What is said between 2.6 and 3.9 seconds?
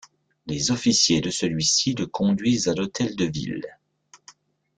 à l'hôtel de ville.